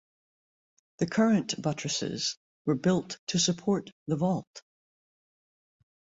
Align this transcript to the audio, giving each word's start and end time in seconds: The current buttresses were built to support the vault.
The 0.97 1.05
current 1.05 1.61
buttresses 1.61 2.35
were 2.65 2.73
built 2.73 3.19
to 3.27 3.37
support 3.37 3.91
the 4.07 4.15
vault. 4.15 4.63